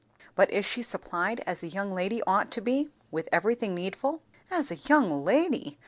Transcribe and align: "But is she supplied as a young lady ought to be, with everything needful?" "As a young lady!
"But 0.33 0.49
is 0.49 0.65
she 0.65 0.81
supplied 0.81 1.41
as 1.41 1.61
a 1.61 1.67
young 1.67 1.93
lady 1.93 2.23
ought 2.25 2.49
to 2.53 2.59
be, 2.61 2.89
with 3.11 3.29
everything 3.31 3.75
needful?" 3.75 4.23
"As 4.49 4.71
a 4.71 4.75
young 4.77 5.23
lady! 5.23 5.77